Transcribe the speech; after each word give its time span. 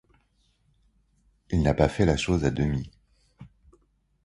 Il 1.51 1.61
n'a 1.61 1.75
pas 1.75 1.87
fait 1.87 2.05
la 2.07 2.17
chose 2.17 2.43
à 2.43 2.49
demi. 2.49 2.89